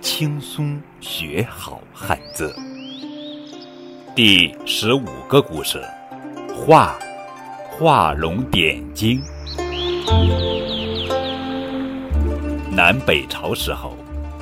[0.00, 2.54] 轻松学好汉字。
[4.14, 5.82] 第十五个故事：
[6.54, 6.98] 画
[7.70, 9.20] 画龙点睛。
[12.70, 13.94] 南北朝时候，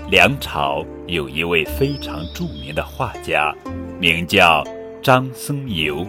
[0.08, 3.52] 梁朝有一位非常著名的画家，
[4.00, 4.64] 名叫
[5.02, 6.06] 张僧繇，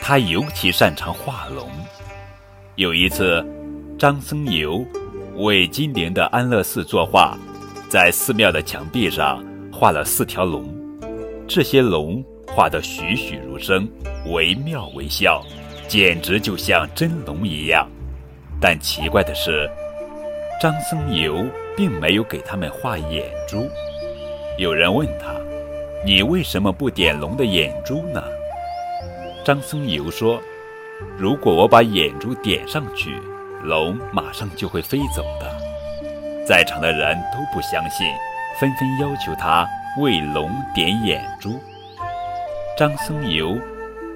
[0.00, 1.70] 他尤其擅长画龙。
[2.74, 3.44] 有一次，
[3.96, 4.84] 张僧繇
[5.36, 7.38] 为金陵的安乐寺作画。
[7.90, 10.72] 在寺庙的墙壁上画了四条龙，
[11.48, 13.90] 这些龙画得栩栩如生，
[14.26, 15.44] 惟妙惟肖，
[15.88, 17.90] 简直就像真龙一样。
[18.60, 19.68] 但奇怪的是，
[20.62, 21.44] 张僧繇
[21.76, 23.68] 并没有给他们画眼珠。
[24.56, 25.34] 有人问他
[26.06, 28.22] ：“你为什么不点龙的眼珠呢？”
[29.44, 30.40] 张僧繇说
[31.18, 33.16] ：“如果我把眼珠点上去，
[33.64, 35.50] 龙马上就会飞走的。”
[36.50, 38.08] 在场的人都不相信，
[38.58, 39.64] 纷纷要求他
[39.98, 41.60] 为龙点眼珠。
[42.76, 43.56] 张僧繇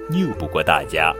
[0.09, 1.13] 拗不过大家，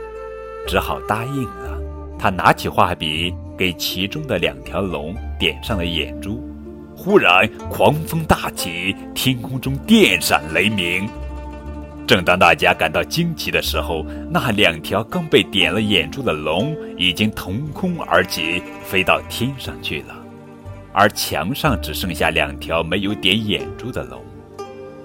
[0.67, 1.79] 只好答应了。
[2.19, 6.43] 他拿起画笔，给其中的两条龙点上了眼珠。
[6.97, 11.07] 忽然，狂风大起，天空中电闪雷鸣。
[12.05, 20.24] 正当大家感到惊奇的时候，那两条刚被点了眼珠的龙已经腾空而起，飞到天上去了。
[20.97, 24.23] 而墙上只剩下两条没有点眼珠的龙。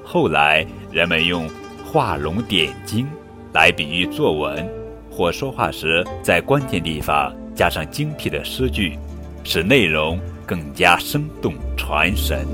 [0.05, 1.51] 后来人们用
[1.85, 3.09] “画龙点睛”
[3.53, 4.67] 来比喻作文
[5.11, 8.97] 或说话时，在关键地方加上精辟的诗句，
[9.43, 12.47] 使内容更加生动传神。